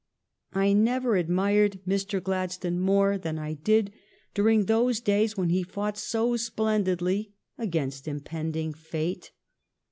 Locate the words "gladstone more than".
2.23-3.37